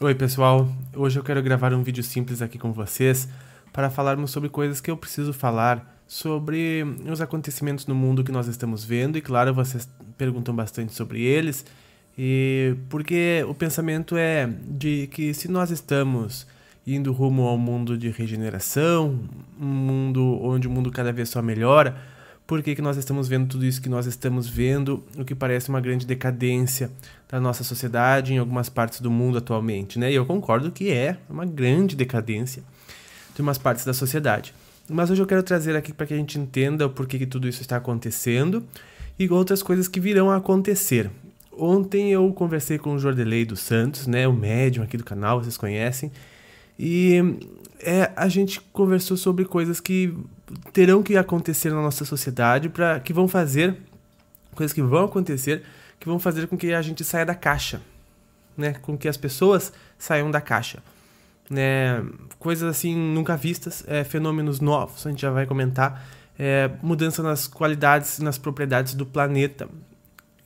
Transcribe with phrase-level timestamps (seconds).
[0.00, 0.68] Oi, pessoal.
[0.96, 3.28] Hoje eu quero gravar um vídeo simples aqui com vocês
[3.72, 8.48] para falarmos sobre coisas que eu preciso falar sobre os acontecimentos no mundo que nós
[8.48, 9.88] estamos vendo e claro, vocês
[10.18, 11.64] perguntam bastante sobre eles.
[12.18, 16.44] E porque o pensamento é de que se nós estamos
[16.84, 19.20] indo rumo ao mundo de regeneração,
[19.60, 21.96] um mundo onde o mundo cada vez só melhora,
[22.46, 25.70] por que, que nós estamos vendo tudo isso que nós estamos vendo, o que parece
[25.70, 26.90] uma grande decadência
[27.28, 30.12] da nossa sociedade em algumas partes do mundo atualmente, né?
[30.12, 32.62] E eu concordo que é uma grande decadência
[33.34, 34.54] de umas partes da sociedade.
[34.88, 37.48] Mas hoje eu quero trazer aqui para que a gente entenda o porquê que tudo
[37.48, 38.62] isso está acontecendo
[39.18, 41.10] e outras coisas que virão a acontecer.
[41.50, 45.56] Ontem eu conversei com o Jordelei dos Santos, né, o médium aqui do canal, vocês
[45.56, 46.12] conhecem,
[46.78, 47.38] e
[47.80, 50.16] é, a gente conversou sobre coisas que
[50.72, 53.76] terão que acontecer na nossa sociedade para que vão fazer
[54.54, 55.62] coisas que vão acontecer
[55.98, 57.80] que vão fazer com que a gente saia da caixa,
[58.56, 58.74] né?
[58.82, 60.82] Com que as pessoas saiam da caixa,
[61.48, 62.04] né?
[62.38, 66.06] Coisas assim nunca vistas, é, fenômenos novos, a gente já vai comentar,
[66.38, 69.66] é, mudança nas qualidades, nas propriedades do planeta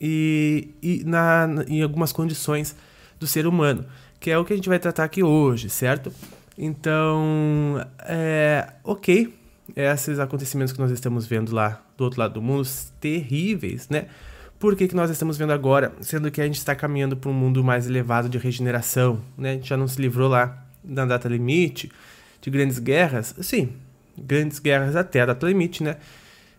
[0.00, 2.76] e, e na, em algumas condições
[3.18, 3.84] do ser humano,
[4.20, 6.12] que é o que a gente vai tratar aqui hoje, certo?
[6.56, 9.32] Então, é, ok,
[9.76, 12.66] esses acontecimentos que nós estamos vendo lá do outro lado do mundo,
[13.00, 14.06] terríveis, né?
[14.58, 17.34] Por que, que nós estamos vendo agora, sendo que a gente está caminhando para um
[17.34, 19.50] mundo mais elevado de regeneração, né?
[19.50, 21.92] A gente já não se livrou lá da data limite,
[22.40, 23.70] de grandes guerras, sim,
[24.16, 25.96] grandes guerras até a data limite, né?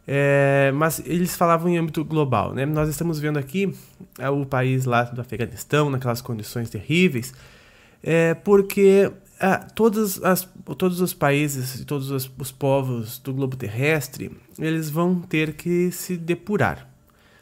[0.08, 2.66] É, mas eles falavam em âmbito global, né?
[2.66, 3.74] Nós estamos vendo aqui
[4.18, 7.34] é, o país lá do Afeganistão, naquelas condições terríveis,
[8.02, 10.48] é, porque ah, todos, as,
[10.78, 16.18] todos os países todos os, os, povos do globo terrestre, eles vão ter que se
[16.18, 16.90] depurar,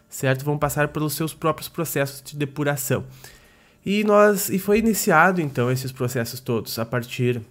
[0.10, 0.46] certo?
[0.46, 3.04] Vão passar pelos seus próprios processos de depuração.
[3.86, 7.42] E nós e foi iniciado então esses processos todos a partir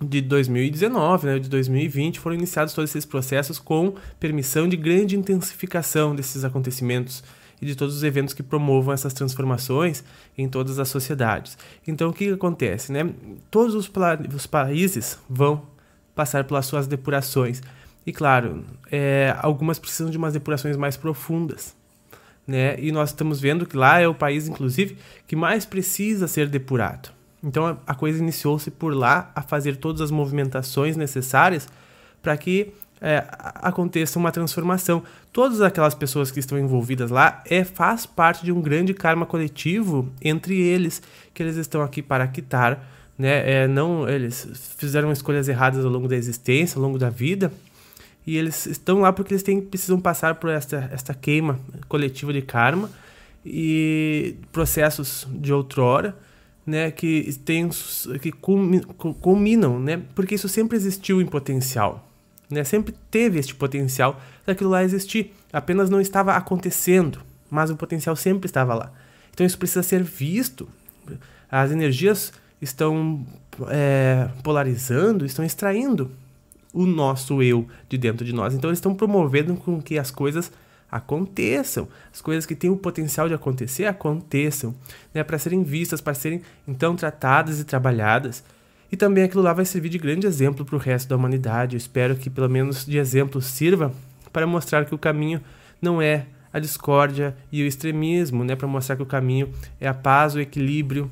[0.00, 6.14] de 2019, né, de 2020 foram iniciados todos esses processos com permissão de grande intensificação
[6.14, 7.24] desses acontecimentos
[7.60, 10.04] e de todos os eventos que promovam essas transformações
[10.36, 11.56] em todas as sociedades.
[11.86, 12.92] Então, o que acontece?
[12.92, 13.10] Né?
[13.50, 13.90] Todos os,
[14.34, 15.62] os países vão
[16.14, 17.62] passar pelas suas depurações.
[18.06, 21.74] E, claro, é, algumas precisam de umas depurações mais profundas.
[22.46, 22.78] Né?
[22.78, 27.15] E nós estamos vendo que lá é o país, inclusive, que mais precisa ser depurado.
[27.42, 31.68] Então a coisa iniciou-se por lá a fazer todas as movimentações necessárias
[32.22, 33.24] para que é,
[33.56, 35.02] aconteça uma transformação.
[35.32, 40.10] Todas aquelas pessoas que estão envolvidas lá é faz parte de um grande karma coletivo
[40.22, 41.02] entre eles
[41.34, 42.82] que eles estão aqui para quitar,
[43.18, 43.62] né?
[43.64, 47.52] É, não eles fizeram escolhas erradas ao longo da existência, ao longo da vida.
[48.26, 52.42] E eles estão lá porque eles têm, precisam passar por esta, esta queima coletiva de
[52.42, 52.90] karma
[53.44, 56.16] e processos de outrora,
[56.66, 57.68] né, que tem
[58.20, 60.02] que culminam, né?
[60.14, 62.06] Porque isso sempre existiu em potencial
[62.50, 62.64] né?
[62.64, 68.46] Sempre teve este potencial daquilo lá existir, apenas não estava acontecendo, mas o potencial sempre
[68.46, 68.92] estava lá.
[69.32, 70.68] Então isso precisa ser visto.
[71.50, 73.24] As energias estão
[73.68, 76.10] é, polarizando, estão extraindo
[76.72, 78.54] o nosso eu de dentro de nós.
[78.54, 80.50] Então eles estão promovendo com que as coisas
[80.90, 84.74] aconteçam, as coisas que têm o potencial de acontecer aconteçam,
[85.12, 88.44] né, para serem vistas, para serem então tratadas e trabalhadas.
[88.90, 91.74] E também aquilo lá vai servir de grande exemplo para o resto da humanidade.
[91.74, 93.92] Eu espero que pelo menos de exemplo sirva
[94.32, 95.40] para mostrar que o caminho
[95.82, 98.54] não é a discórdia e o extremismo, né?
[98.54, 101.10] Para mostrar que o caminho é a paz, o equilíbrio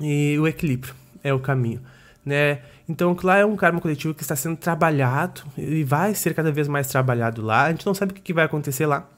[0.00, 1.80] e o equilíbrio é o caminho,
[2.24, 2.60] né?
[2.88, 6.68] Então, lá é um karma coletivo que está sendo trabalhado e vai ser cada vez
[6.68, 7.64] mais trabalhado lá.
[7.64, 9.08] A gente não sabe o que vai acontecer lá,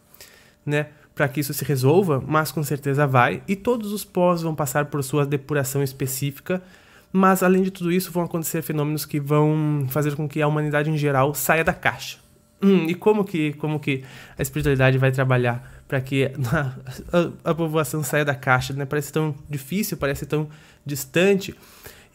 [0.65, 0.89] né?
[1.15, 3.43] Para que isso se resolva, mas com certeza vai.
[3.49, 6.63] E todos os povos vão passar por sua depuração específica
[7.17, 10.91] mas, além de tudo isso, vão acontecer fenômenos que vão fazer com que a humanidade
[10.91, 12.19] em geral saia da caixa.
[12.61, 14.05] Hum, e como que, como que
[14.39, 18.75] a espiritualidade vai trabalhar para que a, a, a, população saia da caixa?
[18.75, 18.85] Né?
[18.85, 20.47] Parece tão difícil, parece tão
[20.85, 21.55] distante.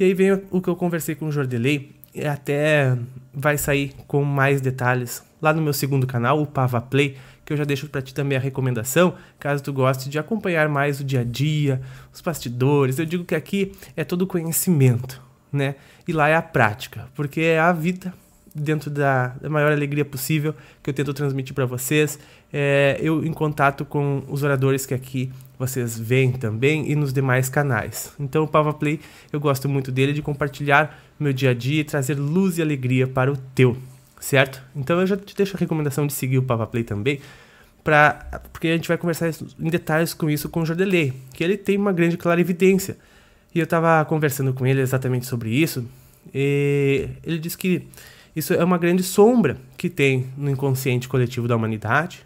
[0.02, 2.98] E aí vem o que eu conversei com o Jordelei, e até
[3.32, 7.58] vai sair com mais detalhes lá no meu segundo canal, o Pava Play, que eu
[7.58, 11.20] já deixo para ti também a recomendação, caso tu goste de acompanhar mais o dia
[11.20, 11.80] a dia,
[12.12, 12.98] os bastidores.
[12.98, 15.22] Eu digo que aqui é todo conhecimento,
[15.54, 15.76] né?
[16.08, 18.12] E lá é a prática, porque é a vida
[18.54, 20.54] dentro da, da maior alegria possível
[20.84, 22.20] que eu tento transmitir para vocês.
[22.52, 27.50] É, eu em contato com os oradores que aqui vocês veem também e nos demais
[27.50, 28.14] canais.
[28.20, 29.00] Então o Pava Play,
[29.32, 33.08] eu gosto muito dele de compartilhar meu dia a dia e trazer luz e alegria
[33.08, 33.78] para o teu
[34.22, 34.64] certo?
[34.74, 37.20] Então eu já te deixo a recomendação de seguir o Pava Play também,
[37.84, 41.58] pra, porque a gente vai conversar em detalhes com isso com o Jordelei, que ele
[41.58, 42.98] tem uma grande clarividência.
[43.54, 45.86] E eu estava conversando com ele exatamente sobre isso,
[46.34, 47.88] e ele disse que
[48.36, 52.26] isso é uma grande sombra que tem no inconsciente coletivo da humanidade,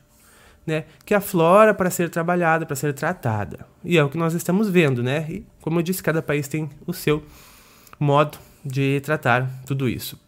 [0.66, 3.60] né, que aflora para ser trabalhada, para ser tratada.
[3.84, 5.26] E é o que nós estamos vendo, né?
[5.30, 7.24] E, como eu disse, cada país tem o seu
[8.00, 10.20] modo de tratar tudo isso.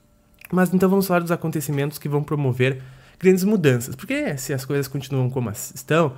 [0.52, 2.82] Mas então vamos falar dos acontecimentos que vão promover
[3.20, 3.96] grandes mudanças.
[3.96, 6.14] Porque se as coisas continuam como estão,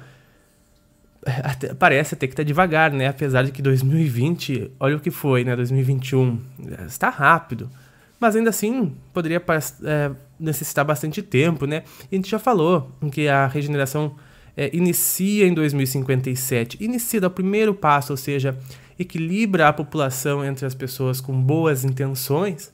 [1.25, 3.07] até, parece até que está devagar, né?
[3.07, 5.55] Apesar de que 2020, olha o que foi, né?
[5.55, 6.41] 2021
[6.85, 7.69] está rápido,
[8.19, 9.41] mas ainda assim poderia
[9.83, 11.83] é, necessitar bastante tempo, né?
[12.11, 14.15] E a gente já falou que a regeneração
[14.57, 18.57] é, inicia em 2057, inicia o primeiro passo, ou seja,
[18.97, 22.73] equilibra a população entre as pessoas com boas intenções,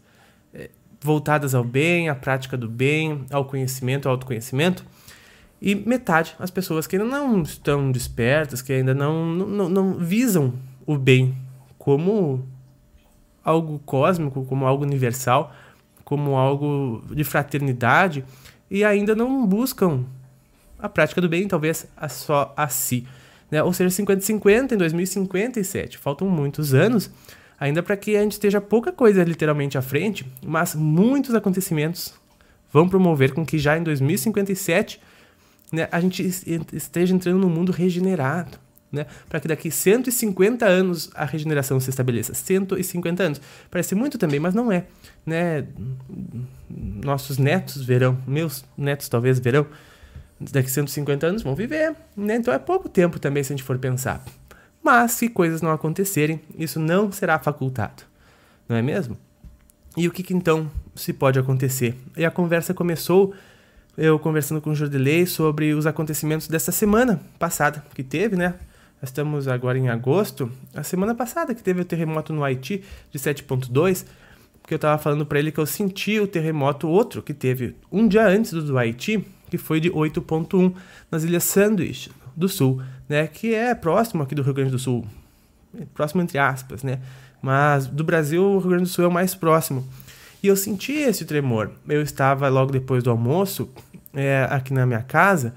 [0.53, 0.69] é,
[0.99, 4.83] voltadas ao bem, à prática do bem, ao conhecimento, ao autoconhecimento
[5.61, 10.53] e metade as pessoas que ainda não estão despertas, que ainda não, não, não visam
[10.85, 11.35] o bem
[11.77, 12.47] como
[13.45, 15.53] algo cósmico, como algo universal,
[16.03, 18.25] como algo de fraternidade
[18.69, 20.03] e ainda não buscam
[20.79, 23.07] a prática do bem, talvez a só a si.
[23.49, 23.61] Né?
[23.61, 25.97] Ou seja, 50-50 em 2057.
[25.97, 27.11] Faltam muitos anos
[27.59, 32.13] ainda para que a gente esteja pouca coisa literalmente à frente, mas muitos acontecimentos
[32.71, 34.99] vão promover com que já em 2057
[35.71, 36.23] né, a gente
[36.73, 38.64] esteja entrando num mundo regenerado.
[38.95, 42.33] Né, para que daqui 150 anos a regeneração se estabeleça.
[42.33, 43.41] 150 anos.
[43.69, 44.85] Parece muito também, mas não é.
[45.25, 45.65] Né?
[46.69, 49.67] Nossos netos verão, meus netos talvez verão,
[50.39, 51.93] daqui 150 anos vão viver.
[52.15, 52.35] Né?
[52.35, 54.23] Então é pouco tempo também se a gente for pensar.
[54.81, 58.03] Mas se coisas não acontecerem, isso não será facultado.
[58.69, 59.17] Não é mesmo?
[59.97, 61.95] E o que, que então se pode acontecer?
[62.15, 63.33] E a conversa começou
[63.97, 68.55] eu conversando com o Jordelei sobre os acontecimentos dessa semana passada que teve, né?
[69.01, 70.51] Nós estamos agora em agosto.
[70.73, 74.05] A semana passada que teve o terremoto no Haiti de 7.2,
[74.61, 78.07] porque eu estava falando para ele que eu senti o terremoto outro que teve um
[78.07, 80.73] dia antes do do Haiti, que foi de 8.1
[81.11, 83.27] nas Ilhas Sandwich do Sul, né?
[83.27, 85.05] Que é próximo aqui do Rio Grande do Sul,
[85.93, 86.99] próximo entre aspas, né?
[87.41, 89.87] Mas do Brasil o Rio Grande do Sul é o mais próximo.
[90.41, 91.71] E eu senti esse tremor.
[91.87, 93.69] Eu estava logo depois do almoço,
[94.13, 95.53] é, aqui na minha casa,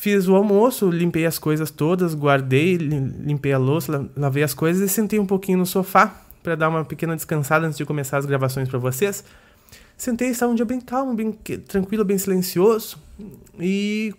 [0.00, 4.90] fiz o almoço, limpei as coisas todas, guardei, limpei a louça, lavei as coisas e
[4.90, 8.66] sentei um pouquinho no sofá para dar uma pequena descansada antes de começar as gravações
[8.66, 9.22] para vocês.
[9.98, 11.32] Sentei, estava um dia bem calmo, bem
[11.68, 12.96] tranquilo, bem silencioso.
[13.58, 14.14] E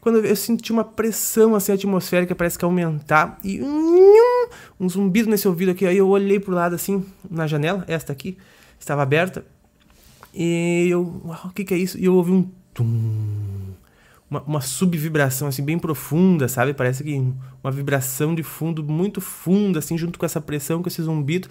[0.00, 3.60] quando eu senti uma pressão assim atmosférica, parece que aumentar e
[4.80, 8.36] um zumbido nesse ouvido aqui, aí eu olhei pro lado assim, na janela, esta aqui,
[8.80, 9.44] estava aberta.
[10.34, 11.02] E eu,
[11.44, 11.96] o que que é isso?
[11.96, 13.55] E eu ouvi um tum,
[14.30, 16.74] uma, uma subvibração assim bem profunda, sabe?
[16.74, 17.14] Parece que
[17.62, 21.48] uma vibração de fundo muito funda assim, junto com essa pressão, com esse zumbido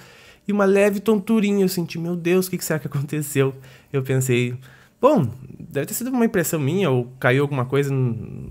[0.47, 1.63] e uma leve tonturinha.
[1.63, 3.55] Eu senti, meu Deus, o que, que será que aconteceu?
[3.91, 4.55] Eu pensei,
[5.01, 5.27] bom,
[5.59, 7.93] deve ter sido uma impressão minha, ou caiu alguma coisa,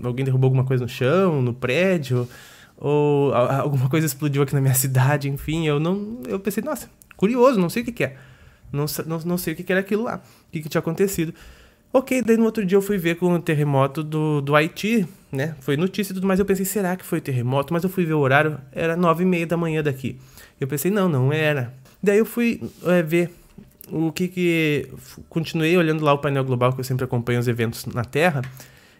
[0.03, 2.27] alguém derrubou alguma coisa no chão, no prédio,
[2.77, 7.59] ou alguma coisa explodiu aqui na minha cidade, enfim, eu não, eu pensei, nossa, curioso,
[7.59, 8.17] não sei o que, que é.
[8.71, 11.33] Não, não, não sei o que era aquilo lá, o que, que tinha acontecido.
[11.97, 15.55] Ok, daí no outro dia eu fui ver com o terremoto do, do Haiti, né?
[15.61, 16.37] Foi notícia e tudo mais.
[16.37, 17.71] Eu pensei, será que foi terremoto?
[17.71, 20.19] Mas eu fui ver o horário, era nove e meia da manhã daqui.
[20.59, 21.73] Eu pensei, não, não era.
[22.03, 23.33] Daí eu fui é, ver
[23.89, 24.89] o que que.
[25.29, 28.41] Continuei olhando lá o painel global, que eu sempre acompanho os eventos na Terra.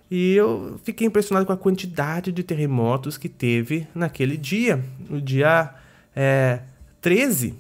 [0.10, 4.82] E eu fiquei impressionado com a quantidade de terremotos que teve naquele dia.
[5.10, 5.70] No dia
[6.16, 6.62] é,
[7.02, 7.56] 13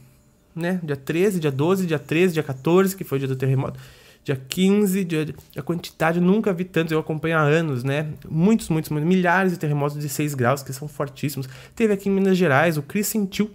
[0.56, 0.80] né?
[0.82, 3.78] Dia 13, dia 12, dia 13, dia 14, que foi o dia do terremoto.
[4.26, 8.08] Dia 15, dia, a quantidade, nunca vi tantos, eu acompanho há anos, né?
[8.28, 11.48] Muitos, muitos, muitos, milhares de terremotos de 6 graus, que são fortíssimos.
[11.76, 13.52] Teve aqui em Minas Gerais, o Cris sentiu,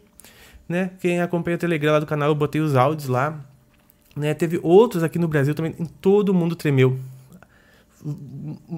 [0.69, 0.93] né?
[1.01, 3.45] Quem acompanha o Telegram lá do canal, eu botei os áudios lá.
[4.15, 4.33] Né?
[4.33, 6.97] Teve outros aqui no Brasil também, em todo mundo tremeu.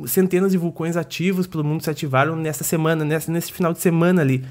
[0.07, 4.23] Centenas de vulcões ativos pelo mundo se ativaram nessa semana, nessa, nesse final de semana
[4.23, 4.43] ali,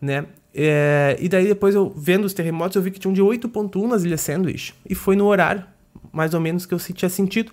[0.00, 0.24] né?
[0.54, 3.86] É, e daí depois eu vendo os terremotos eu vi que tinha um de 8.1
[3.86, 4.74] nas Ilhas Sandwich.
[4.88, 5.62] E foi no horário,
[6.12, 7.52] mais ou menos, que eu tinha sentido.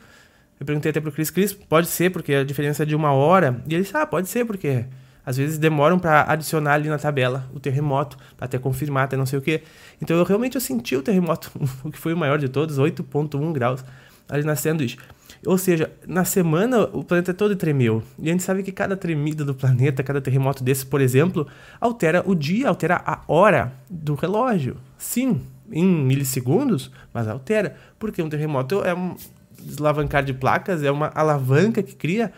[0.60, 3.62] Eu perguntei até pro Cris, Cris, pode ser porque a diferença é de uma hora.
[3.68, 4.86] E ele disse, ah, pode ser porque
[5.26, 9.40] às vezes demoram para adicionar ali na tabela o terremoto, até confirmar, até não sei
[9.40, 9.62] o que.
[10.02, 11.52] Então eu realmente eu senti o terremoto,
[11.84, 13.84] o que foi o maior de todos, 8.1 graus
[14.30, 14.98] ali na Sandwich.
[15.46, 18.02] Ou seja, na semana o planeta todo tremeu.
[18.18, 21.48] E a gente sabe que cada tremida do planeta, cada terremoto desse, por exemplo,
[21.80, 24.78] altera o dia, altera a hora do relógio.
[24.98, 25.42] Sim,
[25.72, 27.76] em milissegundos, mas altera.
[28.00, 29.16] Porque um terremoto é um
[29.60, 32.32] deslavancar de placas, é uma alavanca que cria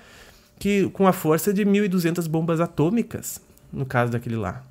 [0.59, 3.41] que com a força de 1.200 bombas atômicas,
[3.71, 4.63] no caso daquele lá.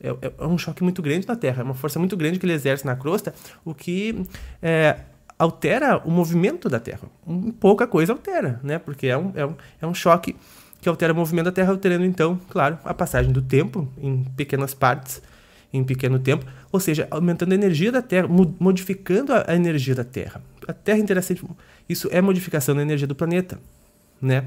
[0.00, 2.44] é, é, é, um choque muito grande na Terra, é uma força muito grande que
[2.44, 3.32] ele exerce na crosta,
[3.64, 4.26] o que
[4.60, 5.00] é,
[5.38, 7.08] altera o movimento da Terra.
[7.26, 8.78] Um, pouca coisa altera, né?
[8.78, 10.36] Porque é um, é, um, é um choque
[10.80, 14.74] que altera o movimento da Terra, alterando então, claro, a passagem do tempo em pequenas
[14.74, 15.22] partes,
[15.72, 18.28] em pequeno tempo, ou seja, aumentando a energia da Terra,
[18.60, 20.42] modificando a, energia da Terra.
[20.68, 21.42] A Terra é interessante,
[21.88, 23.58] isso é modificação da energia do planeta,
[24.20, 24.44] né?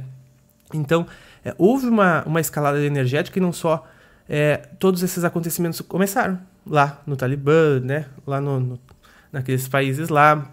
[0.74, 1.08] Então,
[1.44, 3.88] é, houve uma, uma escalada energética e não só
[4.28, 8.06] é, todos esses acontecimentos começaram lá no Talibã, né?
[8.26, 8.80] Lá no, no,
[9.32, 10.52] naqueles países lá.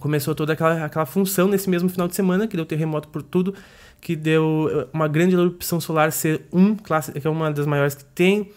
[0.00, 3.54] Começou toda aquela, aquela função nesse mesmo final de semana, que deu terremoto por tudo,
[4.00, 8.04] que deu eh, uma grande erupção solar C1, classe, que é uma das maiores que
[8.04, 8.50] tem.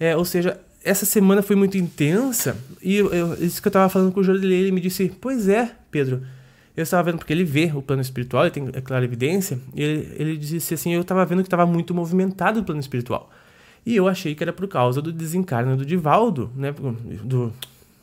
[0.00, 3.88] É, ou seja, essa semana foi muito intensa, e eu, eu, isso que eu estava
[3.88, 6.22] falando com o Jordelei, ele me disse, pois é, Pedro,
[6.76, 9.82] eu estava vendo, porque ele vê o plano espiritual, ele tem é clara evidência, e
[9.82, 13.30] ele, ele disse assim, eu estava vendo que estava muito movimentado o plano espiritual.
[13.84, 16.74] E eu achei que era por causa do desencarne do Divaldo, né?
[17.24, 17.52] Do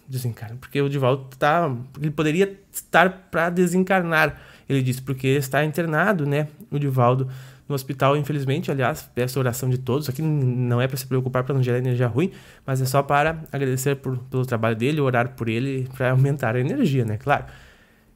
[0.07, 4.41] desencarne, porque o Divaldo tá, ele poderia estar para desencarnar.
[4.67, 6.47] Ele disse porque está internado, né?
[6.71, 7.29] O Divaldo
[7.67, 10.07] no hospital, infelizmente, aliás, peço oração de todos.
[10.07, 12.31] Aqui não é para se preocupar para não gerar energia ruim,
[12.65, 16.59] mas é só para agradecer por, pelo trabalho dele, orar por ele para aumentar a
[16.59, 17.17] energia, né?
[17.17, 17.45] Claro.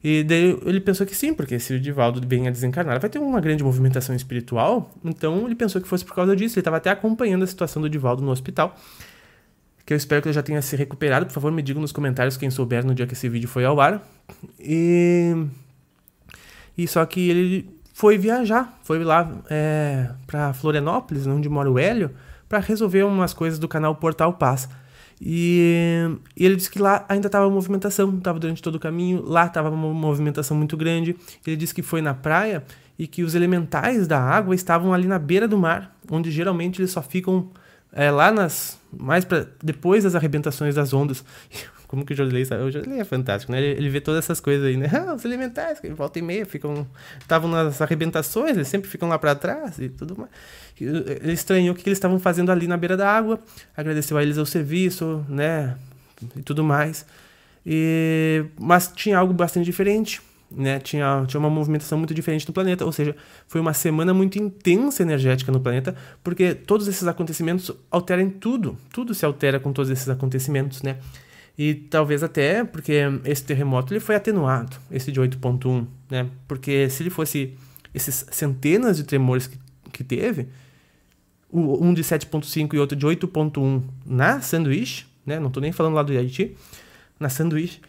[0.02, 3.18] E daí ele pensou que sim, porque se o Divaldo vem a desencarnar, vai ter
[3.18, 4.90] uma grande movimentação espiritual.
[5.04, 6.54] Então ele pensou que fosse por causa disso.
[6.54, 8.74] Ele estava até acompanhando a situação do Divaldo no hospital.
[9.84, 11.26] Que eu espero que ele já tenha se recuperado.
[11.26, 13.78] Por favor, me digam nos comentários quem souber no dia que esse vídeo foi ao
[13.80, 14.00] ar.
[14.58, 15.34] E.
[16.78, 22.10] E só que ele foi viajar, foi lá é, para Florianópolis, onde mora o Hélio,
[22.48, 24.70] para resolver umas coisas do canal Portal Paz.
[25.20, 29.44] E, e, ele disse que lá ainda estava movimentação, estava durante todo o caminho, lá
[29.44, 31.14] estava uma movimentação muito grande.
[31.46, 32.64] Ele disse que foi na praia
[32.98, 36.92] e que os elementais da água estavam ali na beira do mar, onde geralmente eles
[36.92, 37.50] só ficam
[37.92, 39.26] é, lá nas mais
[39.62, 41.22] depois das arrebentações das ondas.
[41.90, 42.62] Como que o Jodley sabe?
[42.62, 43.58] O Jodley é fantástico, né?
[43.60, 44.88] Ele, ele, vê todas essas coisas aí, né?
[44.94, 46.86] Ah, os elementais, que volta e meia ficam.
[47.18, 50.30] Estavam nas arrebentações, eles sempre ficam lá para trás e tudo mais.
[50.80, 53.40] Ele estranhou o que eles estavam fazendo ali na beira da água,
[53.76, 55.76] agradeceu a eles o serviço, né?
[56.36, 57.04] E tudo mais.
[57.66, 60.78] E, mas tinha algo bastante diferente, né?
[60.78, 63.16] Tinha, tinha uma movimentação muito diferente no planeta, ou seja,
[63.48, 69.12] foi uma semana muito intensa energética no planeta, porque todos esses acontecimentos alteram tudo, tudo
[69.12, 70.96] se altera com todos esses acontecimentos, né?
[71.62, 76.26] E talvez até porque esse terremoto ele foi atenuado, esse de 8.1, né?
[76.48, 77.52] Porque se ele fosse
[77.92, 79.58] esses centenas de tremores que,
[79.92, 80.48] que teve,
[81.52, 85.38] um de 7.5 e outro de 8.1 na sanduíche, né?
[85.38, 86.56] Não estou nem falando lá do Haiti,
[87.18, 87.82] na sanduíche.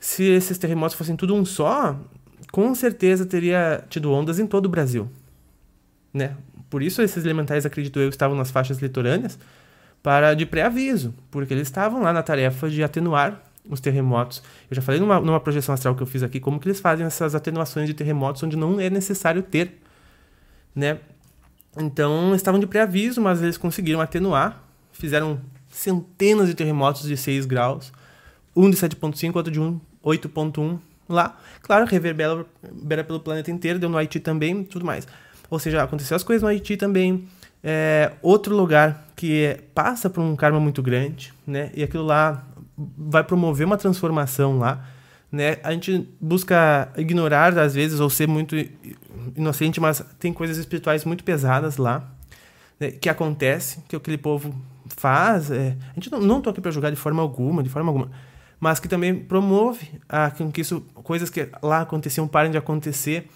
[0.00, 1.98] Se esses terremotos fossem tudo um só,
[2.52, 5.10] com certeza teria tido ondas em todo o Brasil,
[6.14, 6.36] né?
[6.70, 9.36] Por isso esses elementais, acredito eu, estavam nas faixas litorâneas,
[10.06, 14.40] para de pré-aviso, porque eles estavam lá na tarefa de atenuar os terremotos.
[14.70, 17.04] Eu já falei numa, numa projeção astral que eu fiz aqui como que eles fazem
[17.04, 19.82] essas atenuações de terremotos onde não é necessário ter,
[20.72, 21.00] né?
[21.76, 27.92] Então, estavam de pré-aviso, mas eles conseguiram atenuar, fizeram centenas de terremotos de 6 graus,
[28.54, 31.36] um de 7.5, outro de 8.1 lá.
[31.62, 32.46] Claro, reverbera
[33.04, 35.04] pelo planeta inteiro, deu no Haiti também, tudo mais.
[35.50, 37.26] Ou seja, aconteceu as coisas no Haiti também,
[37.62, 41.70] é, outro lugar que é, passa por um karma muito grande, né?
[41.74, 42.44] E aquilo lá
[42.76, 44.84] vai promover uma transformação lá,
[45.32, 45.58] né?
[45.62, 48.56] A gente busca ignorar às vezes ou ser muito
[49.34, 52.08] inocente, mas tem coisas espirituais muito pesadas lá,
[52.78, 52.90] né?
[52.90, 54.54] que acontece, que aquele povo
[54.86, 55.50] faz.
[55.50, 58.10] É, a gente não, não tô aqui para julgar de forma alguma, de forma alguma,
[58.60, 63.28] mas que também promove a, que isso, coisas que lá aconteciam parem de acontecer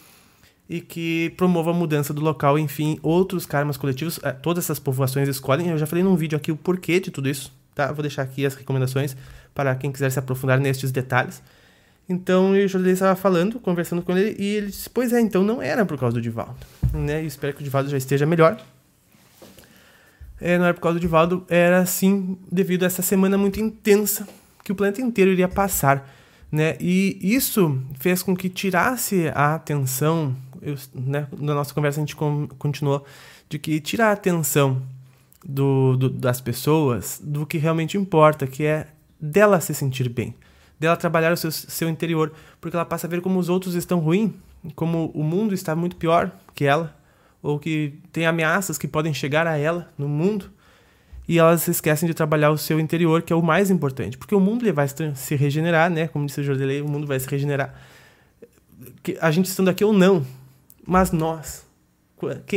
[0.70, 5.28] e que promova a mudança do local, enfim, outros karmas coletivos, é, todas essas povoações
[5.28, 5.68] escolhem.
[5.68, 7.90] Eu já falei num vídeo aqui o porquê de tudo isso, tá?
[7.90, 9.16] Vou deixar aqui as recomendações
[9.52, 11.42] para quem quiser se aprofundar nestes detalhes.
[12.08, 15.60] Então, o José estava falando, conversando com ele, e ele disse: Pois é, então não
[15.60, 16.54] era por causa do Divaldo.
[16.94, 17.20] Né?
[17.20, 18.56] Eu espero que o Divaldo já esteja melhor.
[20.40, 24.26] É, não era por causa do Divaldo, era sim devido a essa semana muito intensa
[24.64, 26.08] que o planeta inteiro iria passar.
[26.50, 26.76] Né?
[26.80, 32.16] E isso fez com que tirasse a atenção eu, né, na nossa conversa a gente
[32.58, 33.04] continuou
[33.48, 34.82] de que tirar a atenção
[35.44, 38.88] do, do, das pessoas do que realmente importa, que é
[39.20, 40.34] dela se sentir bem,
[40.78, 43.98] dela trabalhar o seu, seu interior, porque ela passa a ver como os outros estão
[43.98, 44.32] ruins,
[44.74, 46.94] como o mundo está muito pior que ela,
[47.42, 50.50] ou que tem ameaças que podem chegar a ela no mundo,
[51.30, 54.40] e elas esquecem de trabalhar o seu interior, que é o mais importante, porque o
[54.40, 56.08] mundo ele vai se regenerar, né?
[56.08, 57.72] Como disse o Jordelei, o mundo vai se regenerar.
[59.20, 60.26] A gente estando aqui ou não,
[60.84, 61.64] mas nós,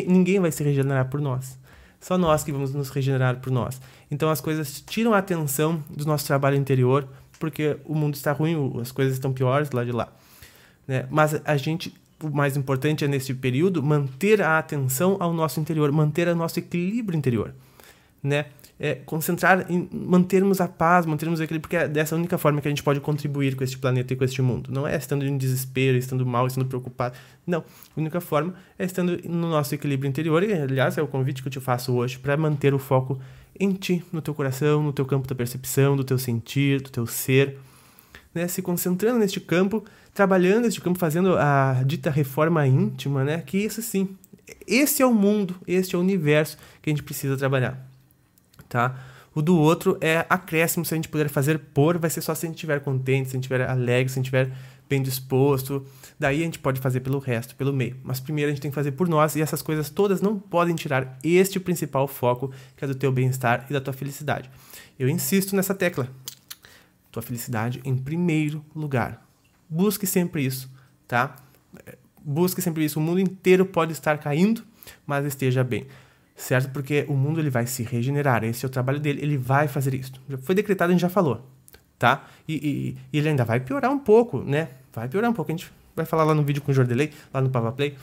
[0.07, 1.55] ninguém vai se regenerar por nós.
[2.01, 3.79] Só nós que vamos nos regenerar por nós.
[4.09, 7.07] Então as coisas tiram a atenção do nosso trabalho interior,
[7.39, 10.11] porque o mundo está ruim, as coisas estão piores lá de lá.
[10.87, 11.05] Né?
[11.11, 15.91] Mas a gente, o mais importante é nesse período manter a atenção ao nosso interior,
[15.91, 17.53] manter o nosso equilíbrio interior,
[18.23, 18.47] né?
[18.85, 22.71] É, concentrar em mantermos a paz, mantermos equilíbrio, porque é dessa única forma que a
[22.71, 24.69] gente pode contribuir com este planeta e com este mundo.
[24.73, 27.15] Não é estando em desespero, estando mal, estando preocupado.
[27.47, 27.59] Não.
[27.59, 30.43] A única forma é estando no nosso equilíbrio interior.
[30.43, 33.21] E, aliás, é o convite que eu te faço hoje para manter o foco
[33.57, 37.07] em ti, no teu coração, no teu campo da percepção, do teu sentir, do teu
[37.07, 37.57] ser.
[38.35, 38.49] Né?
[38.49, 43.41] Se concentrando neste campo, trabalhando neste campo, fazendo a dita reforma íntima, né?
[43.45, 44.09] Que isso sim,
[44.67, 47.81] esse é o mundo, este é o universo que a gente precisa trabalhar,
[48.73, 48.99] tá?
[49.35, 52.45] O do outro é acréscimo, se a gente puder fazer por, vai ser só se
[52.45, 54.51] a gente estiver contente, se a gente estiver alegre, se a gente estiver
[54.89, 55.85] bem disposto.
[56.19, 57.95] Daí a gente pode fazer pelo resto, pelo meio.
[58.03, 60.75] Mas primeiro a gente tem que fazer por nós e essas coisas todas não podem
[60.75, 64.49] tirar este principal foco, que é do teu bem-estar e da tua felicidade.
[64.97, 66.09] Eu insisto nessa tecla.
[67.11, 69.23] Tua felicidade em primeiro lugar.
[69.69, 70.69] Busque sempre isso,
[71.07, 71.35] tá?
[72.23, 72.99] Busque sempre isso.
[72.99, 74.63] O mundo inteiro pode estar caindo,
[75.05, 75.85] mas esteja bem.
[76.35, 76.71] Certo?
[76.71, 78.43] Porque o mundo ele vai se regenerar.
[78.43, 79.21] Esse é o trabalho dele.
[79.21, 80.13] Ele vai fazer isso.
[80.41, 81.47] Foi decretado, a gente já falou,
[81.97, 82.25] tá?
[82.47, 84.69] E, e, e ele ainda vai piorar um pouco, né?
[84.91, 85.51] Vai piorar um pouco.
[85.51, 87.95] A gente vai falar lá no vídeo com o Jordelei, lá no Pava Play.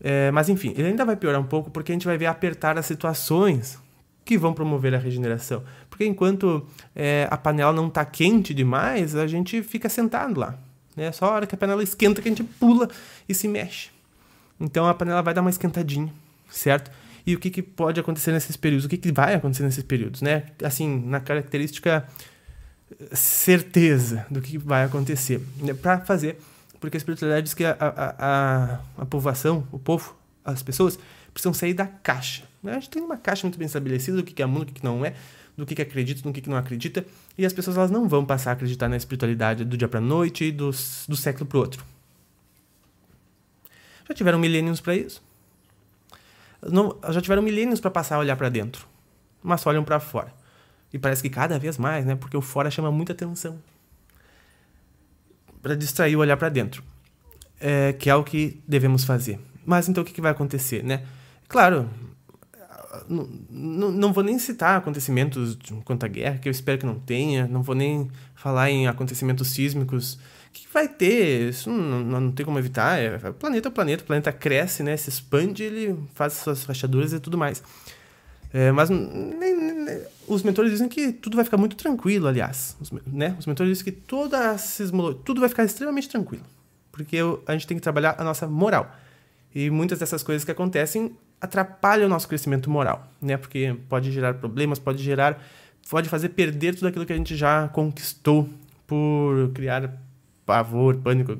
[0.00, 2.78] É, mas enfim, ele ainda vai piorar um pouco porque a gente vai ver apertar
[2.78, 3.78] as situações
[4.24, 5.62] que vão promover a regeneração.
[5.88, 10.58] Porque enquanto é, a panela não está quente demais, a gente fica sentado lá.
[10.96, 11.12] Né?
[11.12, 12.88] Só a hora que a panela esquenta que a gente pula
[13.28, 13.90] e se mexe.
[14.58, 16.12] Então a panela vai dar uma esquentadinha,
[16.50, 16.90] certo?
[17.26, 18.86] E o que, que pode acontecer nesses períodos?
[18.86, 20.44] O que, que vai acontecer nesses períodos, né?
[20.62, 22.06] Assim, na característica
[23.12, 25.40] certeza do que vai acontecer.
[25.56, 25.74] Né?
[25.74, 26.38] Para fazer,
[26.80, 30.98] porque a espiritualidade diz que a, a, a, a povoação, o povo, as pessoas,
[31.32, 32.44] precisam sair da caixa.
[32.62, 32.72] Né?
[32.72, 35.04] A gente tem uma caixa muito bem estabelecida do que é mundo, do que não
[35.04, 35.14] é,
[35.56, 37.04] do que, que acredita, do que, que não acredita,
[37.36, 40.44] e as pessoas elas não vão passar a acreditar na espiritualidade do dia para noite
[40.44, 40.70] e do,
[41.08, 41.84] do século para outro.
[44.08, 45.25] Já tiveram milênios para isso?
[46.62, 48.86] Não, já tiveram milênios para passar a olhar para dentro,
[49.42, 50.32] mas só olham para fora.
[50.92, 52.16] E parece que cada vez mais, né?
[52.16, 53.58] Porque o fora chama muita atenção.
[55.62, 56.82] Para distrair o olhar para dentro.
[57.58, 59.40] É, que é o que devemos fazer.
[59.64, 61.04] Mas então o que, que vai acontecer, né?
[61.48, 61.88] Claro,
[63.08, 67.62] não, vou nem citar acontecimentos quanto à guerra, que eu espero que não tenha, não
[67.62, 70.18] vou nem falar em acontecimentos sísmicos
[70.60, 74.02] que vai ter, isso não, não, tem como evitar, é, o planeta é o planeta,
[74.02, 77.62] o planeta cresce, né, se expande, ele faz suas rachaduras e tudo mais.
[78.52, 82.76] É, mas nem, nem, os mentores dizem que tudo vai ficar muito tranquilo, aliás.
[82.80, 83.36] Os, né?
[83.38, 84.56] os mentores dizem que toda
[85.24, 86.44] tudo vai ficar extremamente tranquilo.
[86.90, 88.96] Porque a gente tem que trabalhar a nossa moral.
[89.54, 93.36] E muitas dessas coisas que acontecem atrapalha o nosso crescimento moral, né?
[93.36, 95.42] Porque pode gerar problemas, pode gerar,
[95.90, 98.48] pode fazer perder tudo aquilo que a gente já conquistou
[98.86, 99.92] por criar
[100.46, 101.36] pavor, pânico,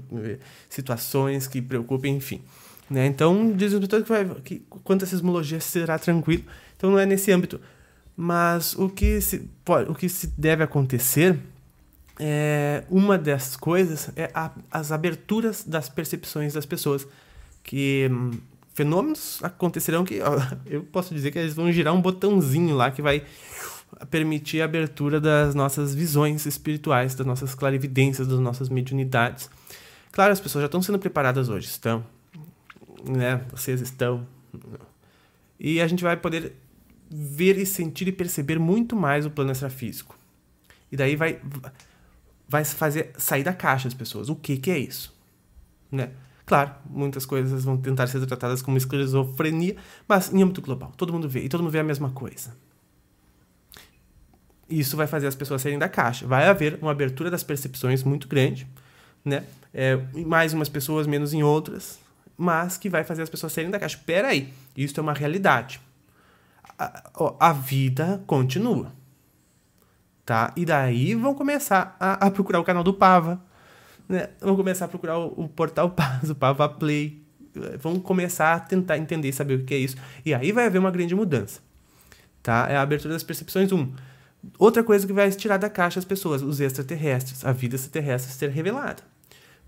[0.68, 2.42] situações que preocupem, enfim.
[2.90, 3.06] Né?
[3.06, 6.44] Então, diz o que, vai, que quanto a sismologia será tranquilo.
[6.76, 7.60] Então, não é nesse âmbito.
[8.16, 11.38] Mas o que se, pode, o que se deve acontecer
[12.18, 17.06] é uma dessas coisas é a, as aberturas das percepções das pessoas
[17.62, 18.30] que hum,
[18.72, 23.02] fenômenos acontecerão que ó, eu posso dizer que eles vão girar um botãozinho lá que
[23.02, 23.22] vai
[24.10, 29.48] permitir a abertura das nossas visões espirituais, das nossas clarividências, das nossas mediunidades.
[30.12, 32.04] Claro, as pessoas já estão sendo preparadas hoje, estão,
[33.08, 33.42] né?
[33.50, 34.26] Vocês estão.
[35.58, 36.54] E a gente vai poder
[37.10, 40.18] ver e sentir e perceber muito mais o plano extrafísico.
[40.90, 41.40] E daí vai
[42.48, 44.28] vai fazer sair da caixa as pessoas.
[44.28, 45.14] O que que é isso?
[45.90, 46.10] Né?
[46.44, 51.28] Claro, muitas coisas vão tentar ser tratadas como esquizofrenia, mas em âmbito global, todo mundo
[51.28, 52.54] vê, e todo mundo vê a mesma coisa.
[54.68, 56.26] Isso vai fazer as pessoas saírem da caixa.
[56.26, 58.66] Vai haver uma abertura das percepções muito grande,
[59.24, 59.44] né?
[59.72, 61.98] É, mais umas pessoas, menos em outras,
[62.36, 63.98] mas que vai fazer as pessoas saírem da caixa.
[64.04, 65.80] Pera aí, isso é uma realidade.
[66.78, 67.02] A,
[67.40, 68.92] a, vida continua.
[70.24, 70.52] Tá?
[70.56, 73.40] E daí vão começar a, a procurar o canal do Pava,
[74.08, 77.22] né, vão começar a procurar o, o portal Paz, o Pava Play,
[77.78, 79.96] vão começar a tentar entender e saber o que é isso.
[80.24, 81.60] E aí vai haver uma grande mudança.
[82.42, 82.66] Tá?
[82.68, 83.92] É a abertura das percepções Um.
[84.58, 88.50] Outra coisa que vai tirar da caixa as pessoas, os extraterrestres, a vida extraterrestre ser
[88.50, 89.02] revelada.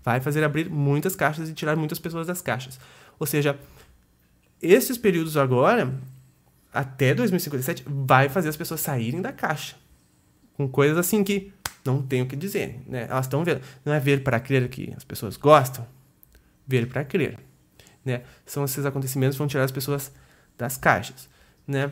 [0.03, 2.79] Vai fazer abrir muitas caixas e tirar muitas pessoas das caixas.
[3.19, 3.59] Ou seja,
[4.61, 5.93] esses períodos agora,
[6.73, 9.75] até 2057, vai fazer as pessoas saírem da caixa.
[10.55, 11.51] Com coisas assim que
[11.85, 13.07] não tem o que dizer, né?
[13.09, 13.61] Elas estão vendo.
[13.85, 15.85] Não é ver para crer que as pessoas gostam,
[16.67, 17.39] ver para crer,
[18.03, 18.23] né?
[18.45, 20.11] São esses acontecimentos que vão tirar as pessoas
[20.57, 21.29] das caixas,
[21.65, 21.91] né?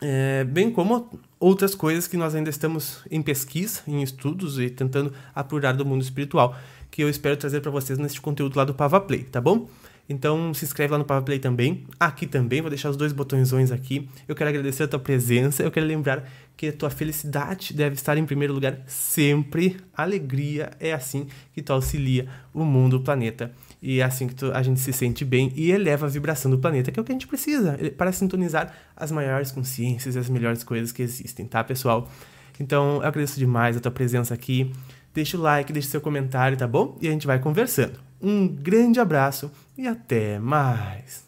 [0.00, 5.12] É, bem como outras coisas que nós ainda estamos em pesquisa, em estudos e tentando
[5.34, 6.56] apurar do mundo espiritual,
[6.90, 9.68] que eu espero trazer para vocês neste conteúdo lá do Pava Play, tá bom?
[10.08, 13.70] Então se inscreve lá no Pava Play também, aqui também, vou deixar os dois botõezões
[13.70, 14.08] aqui.
[14.28, 18.16] Eu quero agradecer a tua presença, eu quero lembrar que a tua felicidade deve estar
[18.16, 19.78] em primeiro lugar sempre.
[19.96, 23.50] Alegria é assim que tu auxilia o mundo, o planeta.
[23.86, 26.56] E é assim que tu, a gente se sente bem e eleva a vibração do
[26.56, 30.30] planeta, que é o que a gente precisa para sintonizar as maiores consciências e as
[30.30, 32.10] melhores coisas que existem, tá, pessoal?
[32.58, 34.72] Então, eu agradeço demais a tua presença aqui.
[35.12, 36.96] Deixa o like, deixa seu comentário, tá bom?
[36.98, 38.00] E a gente vai conversando.
[38.22, 41.23] Um grande abraço e até mais!